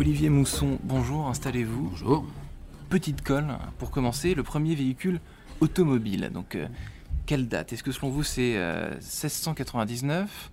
[0.00, 1.90] Olivier Mousson, bonjour, installez-vous.
[1.90, 2.24] Bonjour.
[2.88, 5.20] Petite colle, pour commencer, le premier véhicule
[5.60, 6.30] automobile.
[6.32, 6.68] Donc, euh,
[7.26, 7.72] quelle date?
[7.72, 10.50] Est-ce que selon vous c'est euh, 1699,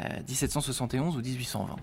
[0.00, 1.76] euh, 1771 ou 1820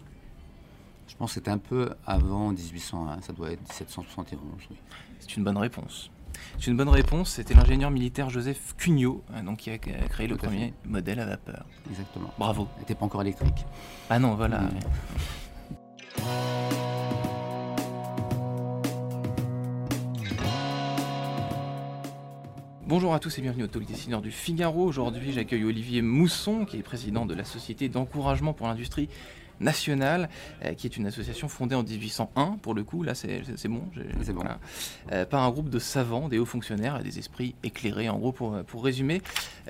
[1.07, 4.39] Je pense que c'est un peu avant 1801, ça doit être 1771,
[4.71, 4.77] oui.
[5.19, 6.09] C'est une bonne réponse.
[6.57, 10.37] C'est une bonne réponse, c'était l'ingénieur militaire Joseph Cugnot euh, donc, qui a créé le
[10.37, 11.65] premier modèle à vapeur.
[11.89, 12.33] Exactement.
[12.39, 12.67] Bravo.
[12.75, 13.65] Elle n'était pas encore électrique.
[14.09, 14.63] Ah non, voilà.
[22.87, 24.83] Bonjour à tous et bienvenue au Talk Dessineur du Figaro.
[24.85, 29.09] Aujourd'hui, j'accueille Olivier Mousson, qui est président de la Société d'encouragement pour l'industrie
[29.59, 30.29] nationale,
[30.65, 34.05] euh, qui est une association fondée en 1801, pour le coup, là c'est bon, j'ai-
[34.23, 34.43] C'est bon.
[35.13, 38.33] Euh, par un groupe de savants, des hauts fonctionnaires et des esprits éclairés, en gros,
[38.33, 39.21] pour, pour résumer.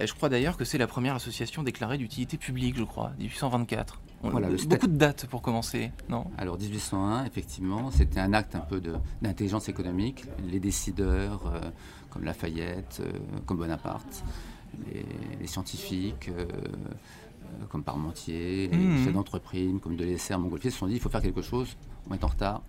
[0.02, 4.02] Euh, je crois d'ailleurs que c'est la première association déclarée d'utilité publique, je crois, 1824.
[4.22, 6.26] Voilà, le beaucoup de dates pour commencer, non?
[6.38, 8.82] Alors 1801, effectivement, c'était un acte un peu
[9.22, 10.24] d'intelligence économique.
[10.48, 11.60] Les décideurs, euh,
[12.10, 13.12] comme Lafayette, euh,
[13.46, 14.24] comme Bonaparte,
[14.92, 15.06] les,
[15.40, 16.46] les scientifiques, euh,
[17.70, 19.04] comme Parmentier, les Mhm.
[19.04, 21.78] chefs d'entreprise, comme Delessert, Montgolfier, se sont dit il faut faire quelque chose,
[22.10, 22.62] on est en retard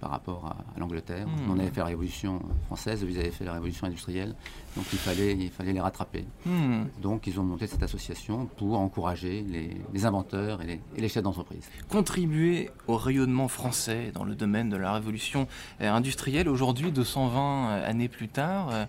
[0.00, 1.26] par rapport à, à l'Angleterre.
[1.26, 1.50] Mhm.
[1.50, 4.34] On avait fait la Révolution française, ils avaient fait la Révolution industrielle,
[4.76, 6.24] donc il fallait, il fallait les rattraper.
[6.46, 6.84] Hmm.
[7.02, 11.08] Donc ils ont monté cette association pour encourager les, les inventeurs et les, et les
[11.08, 11.68] chefs d'entreprise.
[11.90, 15.46] contribuer au rayonnement français dans le domaine de la révolution
[15.80, 16.48] euh, industrielle.
[16.48, 18.84] Aujourd'hui, 220 euh, années plus tard, euh,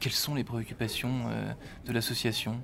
[0.00, 1.10] quelles sont les préoccupations
[1.86, 2.60] de l'association?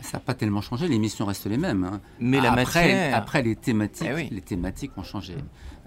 [0.00, 1.84] Ça n'a pas tellement changé, les missions restent les mêmes.
[1.84, 2.00] hein.
[2.18, 3.16] Mais la après, matière...
[3.16, 4.28] Après, les thématiques, Eh oui.
[4.30, 5.34] les thématiques ont changé.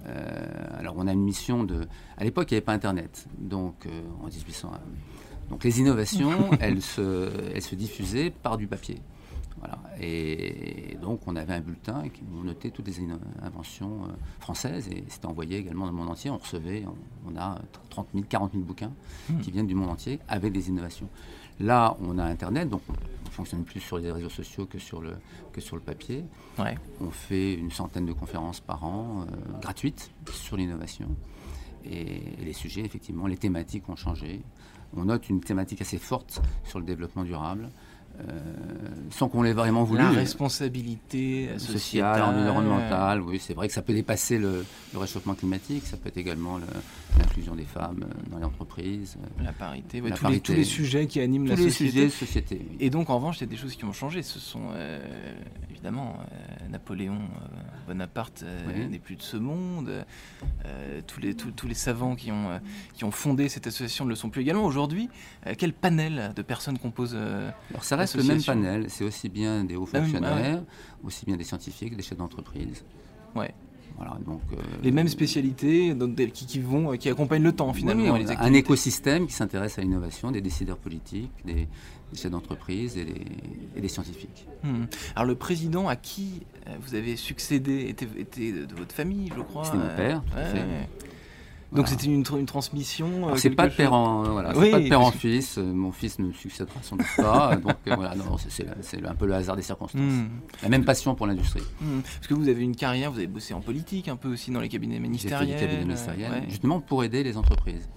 [0.06, 1.88] Euh, alors, on a une mission de.
[2.18, 4.80] À l'époque, il n'y avait pas Internet, donc euh, en 1801.
[5.50, 9.00] Donc, les innovations, elles, se, elles se diffusaient par du papier.
[9.60, 9.80] Voilà.
[10.02, 12.98] Et donc, on avait un bulletin qui notait toutes les
[13.42, 14.12] inventions euh,
[14.42, 16.30] françaises et c'était envoyé également dans le monde entier.
[16.30, 17.60] On recevait, on, on a
[17.90, 18.92] 30 000, 40 000 bouquins
[19.30, 19.40] Hmm.
[19.40, 21.08] qui viennent du monde entier avec des innovations.
[21.60, 25.02] Là, on a Internet, donc on ne fonctionne plus sur les réseaux sociaux que sur
[25.02, 25.16] le,
[25.52, 26.24] que sur le papier.
[26.60, 26.78] Ouais.
[27.02, 31.08] On fait une centaine de conférences par an, euh, gratuites, sur l'innovation.
[31.86, 32.02] Et,
[32.42, 34.42] et les sujets, effectivement, les thématiques ont changé.
[34.96, 37.70] On note une thématique assez forte sur le développement durable,
[38.20, 38.24] euh,
[39.10, 40.02] sans qu'on l'ait vraiment voulu.
[40.04, 44.64] La responsabilité Sociale, environnementale, oui, c'est vrai que ça peut dépasser le,
[44.94, 46.66] le réchauffement climatique, ça peut être également le-
[47.20, 50.54] l'inclusion des femmes euh, dans les entreprises, euh, La parité, ouais, La tous, Les, tous
[50.54, 51.92] les sujets qui animent la tous les société.
[51.92, 52.66] sujets société.
[52.70, 52.78] oui.
[52.80, 54.24] Et donc, en revanche, il y a des choses qui ont changé.
[54.24, 55.02] Ce sont euh,
[55.70, 56.18] évidemment
[56.70, 57.20] Napoléon
[57.88, 58.88] Bonaparte Oui.
[58.88, 60.06] n'est plus de ce monde.
[61.08, 62.60] Tous, les, tous, tous les savants qui ont,
[62.94, 64.64] qui ont fondé cette association ne le sont plus également.
[64.66, 65.10] Aujourd'hui,
[65.58, 69.76] quel panel de personnes compose Alors ça reste le même panel, c'est aussi bien des
[69.76, 70.64] hauts Ah oui, fonctionnaires,
[71.04, 72.84] aussi bien des scientifiques, des chefs d'entreprise.
[73.36, 73.54] Ouais.
[73.98, 75.96] Voilà, donc, euh, les mêmes spécialités
[76.34, 79.78] qui, qui vont, euh, qui accompagnent le temps finalement oui, les un écosystème qui s'intéresse
[79.78, 83.26] à l'innovation, des décideurs politiques, des, des chefs d'entreprise et des,
[83.76, 84.48] et des scientifiques.
[84.64, 84.86] Hmm.
[85.16, 89.42] Alors le président à qui euh, vous avez succédé était, était de votre famille, je
[89.42, 89.66] crois.
[89.66, 90.90] C'était mon père, tout à ouais, fait.
[91.76, 93.30] Donc c'était une, tr- une transmission.
[93.30, 95.92] euh, c'est pas de père en, voilà, Oui, pas de père en fils, euh, mon
[95.92, 98.14] fils ne me succédera sans doute pas, donc euh, voilà,
[98.82, 100.00] c'est- un peu le hasard des circonstances.
[100.02, 100.28] Hmm.
[100.62, 101.64] La même passion pour l'industrie.
[101.82, 102.02] Hmm.
[102.02, 104.60] Parce que vous avez une carrière, vous avez bossé en politique un peu aussi dans
[104.60, 105.48] les cabinets J'ai fait ministériels.
[105.48, 106.44] du cabinet euh, ministériel, ouais.
[106.50, 107.90] justement pour aider les entreprises.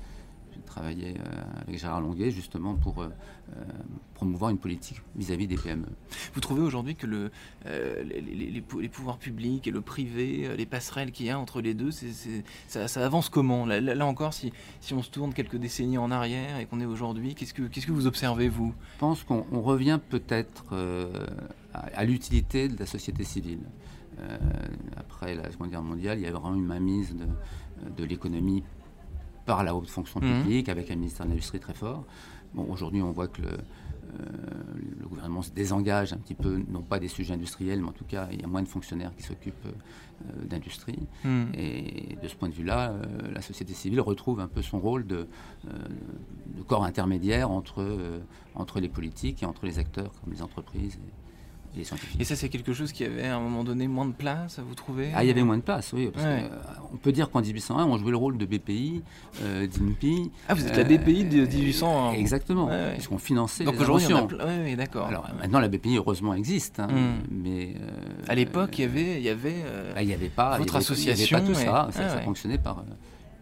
[0.76, 3.08] J'ai travaillé euh, avec Gérard Longuet justement pour euh,
[3.56, 3.62] euh,
[4.12, 5.86] promouvoir une politique vis-à-vis des PME.
[6.34, 7.30] Vous trouvez aujourd'hui que le,
[7.64, 11.38] les, les- les pou- les pouvoirs publics et le privé, les passerelles qu'il y a
[11.38, 11.90] entre les deux,
[12.68, 13.64] ça, ça avance comment?
[13.64, 17.34] Là, encore, si, si on se tourne quelques décennies en arrière et qu'on est aujourd'hui,
[17.34, 18.74] qu'est-ce que, qu'est-ce que vous observez, vous?
[18.96, 20.74] Je pense qu'on on revient peut-être
[21.72, 23.60] à, à l'utilité de la société civile.
[24.18, 24.36] Euh,
[24.96, 27.26] après la Seconde Guerre mondiale, il y a vraiment une mainmise de,
[27.96, 28.62] de l'économie
[29.46, 30.42] par la haute fonction Mhm.
[30.42, 32.04] publique, avec un ministère de l'Industrie très fort.
[32.54, 34.24] Bon, Aujourd'hui, on voit que le, euh,
[35.00, 38.04] le gouvernement se désengage un petit peu, non pas des sujets industriels, mais en tout
[38.04, 41.06] cas, il y a moins de fonctionnaires qui s'occupent euh, d'industrie.
[41.24, 41.46] Hmm.
[41.54, 45.06] Et de ce point de vue-là, euh, la société civile retrouve un peu son rôle
[45.06, 45.26] de,
[46.56, 48.20] de corps intermédiaire entre,
[48.54, 51.12] entre les politiques et entre les acteurs comme les entreprises et
[51.76, 52.20] les scientifiques.
[52.20, 54.74] Et ça, c'est quelque chose qui avait à un moment donné moins de place, vous
[54.74, 56.10] trouvez Ah, il y avait moins de place, oui.
[56.12, 56.42] Parce Ouais.
[56.48, 59.02] que, euh, on peut dire qu'en 1801, on jouait le rôle de BPI,
[59.42, 60.30] euh, d'INPI.
[60.48, 62.12] Ah, vous êtes la euh, BPI de 1801.
[62.12, 64.62] Exactement, Ouais, puisqu'on finançait Donc aujourd'hui, on a.
[64.64, 65.06] Oui, d'accord.
[65.06, 66.80] Alors maintenant, la BPI, heureusement, existe.
[66.80, 67.22] hein, Hmm.
[67.30, 67.74] mais
[68.28, 69.16] à l'époque, il y avait.
[69.18, 69.54] Il y avait
[69.94, 71.64] bah, il n'y avait pas, votre y avait- association il y avait pas tout et-
[71.64, 71.88] ça.
[71.92, 72.84] Ça, Ah, ça fonctionnait par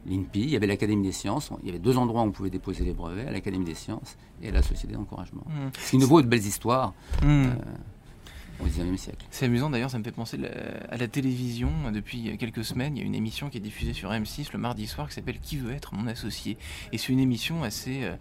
[0.07, 0.41] l'INPI.
[0.41, 1.51] Il y avait l'Académie des sciences.
[1.63, 4.17] Il y avait deux endroits où on pouvait déposer les brevets, à l'Académie des sciences
[4.43, 5.43] et à la Société d'encouragement.
[5.47, 6.93] hmm, Ce qui nous vaut de belles histoires
[7.23, 7.27] hmm.
[7.27, 7.47] euh,
[8.61, 9.27] au XIXe siècle.
[9.31, 10.39] C'est amusant d'ailleurs, ça me fait penser
[10.89, 11.71] à la télévision.
[11.93, 14.87] Depuis quelques semaines, il y a une émission qui est diffusée sur M6 le mardi
[14.87, 16.57] soir qui s'appelle Qui veut être mon associé?
[16.93, 18.15] Et c'est une émission assez, euh,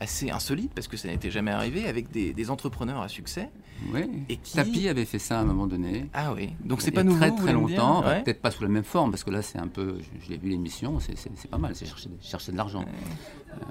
[0.00, 3.48] assez insolite parce que ça n'était jamais arrivé avec des, des entrepreneurs à succès.
[3.92, 4.02] Oui.
[4.28, 6.06] Et qui- Tapi avait fait ça à un moment donné.
[6.14, 7.18] Ah oui, donc c'est pas nouveau.
[7.18, 8.22] Très très longtemps, Ouais.
[8.22, 10.36] peut-être pas sous la même forme, parce que là c'est un peu, je, je l'ai
[10.38, 11.14] vu l'émission, c'est-
[11.48, 12.84] pas mal, c'est chercher, chercher de l'argent.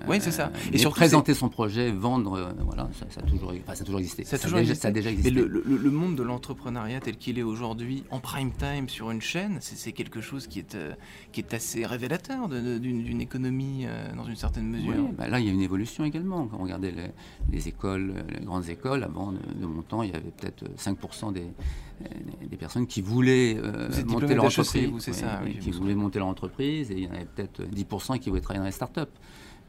[0.07, 0.47] Oui, c'est ça.
[0.53, 3.81] Euh, Et surtout, présenter son projet, vendre, euh, voilà, ça, ça a toujours, enfin, ça
[3.81, 4.23] a toujours existé.
[4.23, 4.81] Ça a toujours déjà, existé.
[4.81, 8.19] ça a déjà Mais le, le- le monde de l'entrepreneuriat tel qu'il est aujourd'hui, en
[8.19, 10.93] prime time sur une chaîne, c'est quelque chose qui est, euh,
[11.33, 14.93] qui est assez révélateur d'une économie euh, dans une certaine mesure.
[14.95, 16.47] Oui, bah là, il y a une évolution également.
[16.47, 17.09] Quand on regardait les,
[17.51, 20.63] les écoles, euh, les grandes écoles, avant de, de mon temps, il y avait peut-être
[20.77, 22.05] 5% des, euh,
[22.49, 24.89] des personnes qui voulaient euh, monter leur entreprise.
[24.89, 27.25] vous, c'est ça, oui, je qui voulaient monter leur entreprise, et il y en avait
[27.25, 29.01] peut-être 10% qui voulaient travailler dans les startups.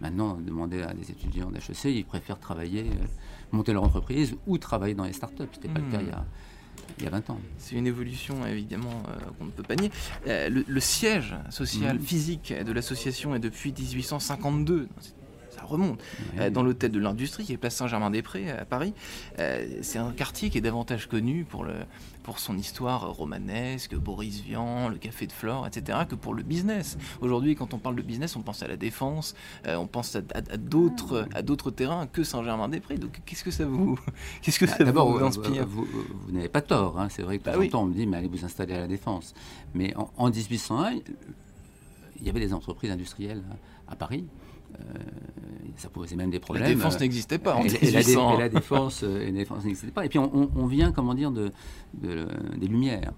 [0.01, 3.05] Maintenant, demandez à des étudiants d'HEC, ils préfèrent travailler, euh,
[3.53, 5.45] monter leur entreprise ou travailler dans les startups.
[5.53, 5.85] Ce n'était pas Hmm.
[5.87, 6.25] le cas il y, a,
[6.99, 7.39] il y a 20 ans.
[7.59, 9.91] C'est une évolution évidemment euh, qu'on ne peut pas nier.
[10.27, 12.03] Euh, le, le siège social Mhm.
[12.03, 14.89] physique de l'association est depuis 1852.
[15.55, 16.01] Ça remonte.
[16.39, 18.93] Euh, dans l'hôtel de l'industrie qui est place Saint-Germain-des-Prés à Paris.
[19.39, 21.75] Euh, c'est un quartier qui est davantage connu pour, le,
[22.25, 26.99] pour son histoire romanesque, Boris Vian, le café de Flore, etc., que pour le business.
[27.21, 29.35] Aujourd'hui, quand on parle de business, on pense à la défense,
[29.67, 32.99] euh, on pense à, à- à d'autres, à d'autres terrains que Saint-Germain-des-Prés.
[32.99, 33.99] Donc, qu'est-ce que ça vous,
[34.43, 35.67] qu'est-ce que Bah, ça D'abord, vous vous, inspire?
[35.67, 36.99] vous- vous- vous n'avez pas tort.
[36.99, 37.09] hein.
[37.11, 37.71] C'est vrai que Bah oui.
[37.75, 39.35] on me dit, mais allez vous installer à la Défense.
[39.75, 40.95] Mais en, en 1801,
[42.21, 43.43] il y avait des entreprises industrielles
[43.89, 44.25] à, à Paris.
[44.81, 44.99] Euh,
[45.77, 46.67] ça posait même des La problèmes.
[46.75, 48.35] défense n'existait pas en et, et la, dé- 1800.
[48.35, 50.05] et la défense, euh, et la défense n'existait pas.
[50.05, 51.51] Et puis on, vient, comment dire, de,
[51.95, 53.13] de- des Lumières.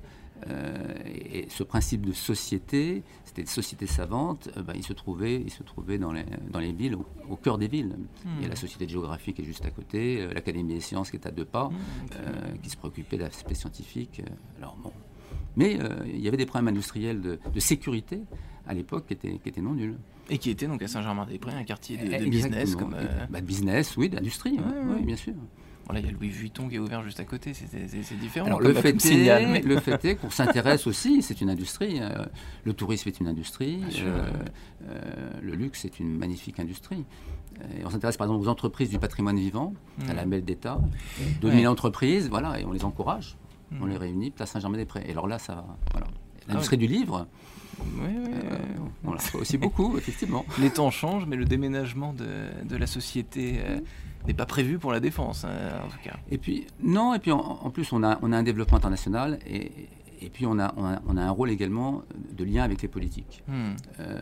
[0.50, 0.84] Euh,
[1.32, 5.50] et ce principe de société, c'était des sociétés savantes, euh, ben, il se trouvait, il
[5.50, 7.96] se trouvait dans, les, dans les villes, au, au cœur des villes.
[8.38, 10.80] Il y a la Société de géographie qui est juste à côté, euh, l'Académie des
[10.80, 11.70] sciences qui est à deux pas,
[12.16, 12.32] euh,
[12.62, 14.20] qui se préoccupait de l'aspect scientifique.
[14.20, 14.92] euh, alors bon.
[15.56, 18.20] Mais euh, il y avait des problèmes industriels de, de sécurité
[18.66, 19.14] à l'époque qui
[19.48, 19.96] étaient non nuls.
[20.28, 22.30] Et qui était donc à Saint-Germain-des-Prés, un quartier de, de Exactement.
[22.30, 22.76] business.
[22.76, 24.96] Comme, euh, Bah, de business, oui, d'industrie, Ouais, oui, ouais.
[24.98, 25.34] oui, bien sûr.
[25.84, 28.46] voilà, il y a Louis Vuitton qui est ouvert juste à côté, c'est- différent.
[28.46, 31.98] Alors le fait, est, le fait est qu'on s'intéresse aussi, c'est une industrie.
[32.00, 32.24] euh,
[32.64, 33.80] le tourisme est une industrie.
[34.00, 34.28] Euh,
[35.40, 37.04] le luxe est une magnifique industrie.
[37.78, 39.72] Et on s'intéresse par exemple aux entreprises du patrimoine vivant,
[40.08, 40.80] à la belle d'État.
[41.40, 41.66] 2000 Ouais.
[41.68, 43.36] entreprises, voilà, et on les encourage.
[43.80, 43.90] On Mm.
[43.90, 45.04] les réunit, place Saint-Germain-des-Prés.
[45.06, 45.66] Et alors là, ça va.
[46.48, 47.26] Ah L'industrie du livre,
[47.80, 48.58] euh, ouais.
[49.04, 50.44] on la fait aussi beaucoup, effectivement.
[50.60, 52.26] Les temps changent, mais le déménagement de,
[52.64, 53.80] de la société euh,
[54.26, 56.16] n'est pas prévu pour la défense, hein, en tout cas.
[56.30, 59.38] Et puis, non, et puis en, en plus, on a, on a un développement international
[59.46, 59.70] et,
[60.20, 62.02] et puis on a, on, a, on a un rôle également
[62.36, 63.42] de lien avec les politiques.
[63.48, 63.72] Hmm.
[64.00, 64.20] Euh,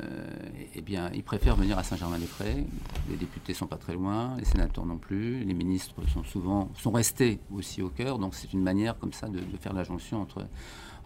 [0.75, 2.67] eh bien, ils préfèrent venir à Saint-Germain-des-Prés.
[3.11, 5.45] Les députés sont pas très loin, les sénateurs non plus.
[5.45, 8.19] Les ministres sont souvent sont restés aussi au cœur.
[8.19, 10.47] Donc, c'est une manière comme ça de, de faire la jonction entre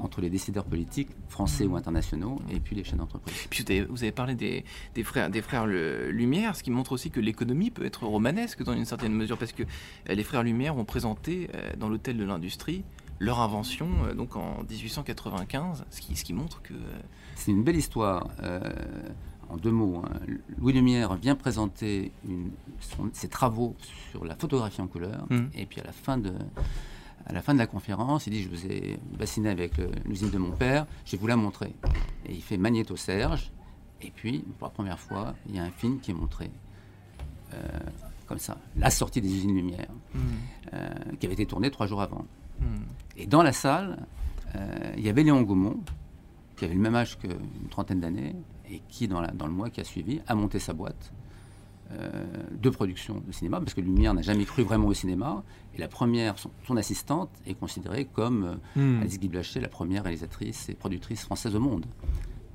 [0.00, 3.34] entre les décideurs politiques français ou internationaux et puis les chaînes d'entreprise.
[3.50, 4.64] Puis vous avez, vous avez parlé des,
[4.94, 8.62] des frères, des frères Le- Lumière, ce qui montre aussi que l'économie peut être romanesque
[8.62, 12.16] dans une certaine mesure, parce que euh, les frères Lumière ont présenté euh, dans l'hôtel
[12.16, 12.84] de l'industrie
[13.20, 16.74] leur invention euh, donc en 1895, ce qui, ce qui montre que...
[16.74, 16.98] euh,
[17.36, 18.28] C'est une belle histoire.
[18.42, 18.60] euh,
[19.50, 20.10] en deux mots, hein.
[20.58, 23.74] Louis Lumière vient présenter une- son- ses travaux
[24.10, 25.48] sur la photographie en couleur, Mhm.
[25.54, 26.34] et puis à la fin de,
[27.24, 29.72] à la fin de la conférence, il dit Je vous ai bassiné avec
[30.04, 31.74] l'usine de mon père, je vais vous la montrer.
[32.26, 33.50] Et il fait Magnéto Serge,
[34.02, 36.50] et puis pour la première fois, il y a un film qui est montré.
[37.54, 37.56] euh,
[38.26, 39.88] comme ça, la sortie des usines Lumière,
[40.74, 42.26] euh, qui avait été tournée trois jours avant.
[43.16, 43.98] Et dans la salle,
[44.54, 45.78] euh, il y avait Léon Gaumont,
[46.56, 48.34] qui avait le même âge qu'une trentaine d'années,
[48.70, 51.12] et qui, dans, la- dans le mois qui a suivi, a monté sa boîte
[51.92, 52.10] euh,
[52.60, 55.42] de production de cinéma, parce que Lumière n'a jamais cru vraiment au cinéma.
[55.74, 59.00] Et la première, son, son assistante, est considérée comme euh, Hmm.
[59.02, 61.86] Alice Guy Blaché, la première réalisatrice et productrice française au monde.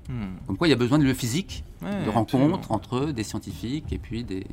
[0.10, 0.36] Hmm.
[0.46, 3.92] Comme quoi, il y a besoin de lieu physique, Ouais, de rencontres entre des scientifiques
[3.92, 4.46] et puis des,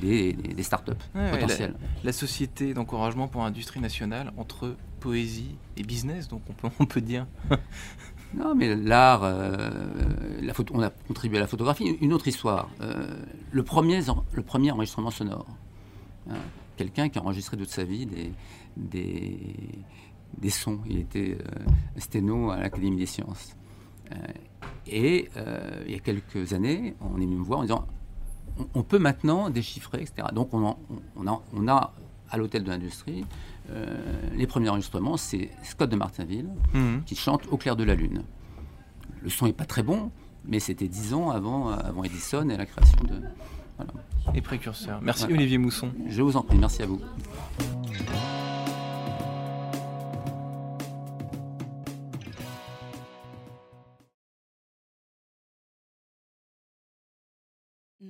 [0.00, 1.74] des, des- des start-up Ouais, ouais, potentielles.
[2.04, 7.00] La société d'encouragement pour l'industrie nationale entre poésie et business, donc on peut, on peut
[7.00, 7.26] dire.
[8.34, 9.70] Non, mais l'art, euh,
[10.42, 11.96] la photo, on a contribué à la photographie.
[12.02, 14.00] Une autre histoire, euh, le, premier,
[14.34, 15.46] le premier enregistrement sonore.
[16.30, 16.34] hein.
[16.76, 18.30] quelqu'un qui a enregistré toute sa vie des,
[18.76, 19.38] des,
[20.36, 20.78] des sons.
[20.90, 21.38] Il était
[21.96, 23.56] sténo à l'Académie des sciences.
[24.86, 25.30] et
[25.86, 27.86] il y a quelques années, on est venu me voir en disant
[28.74, 30.28] on, peut maintenant déchiffrer, etc.
[30.32, 30.76] Donc on,
[31.16, 31.92] on, a, on a
[32.30, 33.24] à l'hôtel de l'industrie
[34.34, 37.02] les premiers enregistrements, c'est Scott de Martinville mhm.
[37.04, 38.22] qui chante Au clair de la lune.
[39.22, 40.10] Le son n'est pas très bon,
[40.44, 43.20] mais c'était dix ans avant, avant Edison et la création de.
[43.76, 43.92] Voilà.
[44.34, 45.00] Et précurseur.
[45.02, 45.90] Merci Olivier Mousson.
[46.08, 47.00] Je vous en prie, merci à vous.